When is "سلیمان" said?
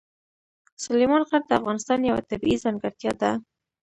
0.83-1.21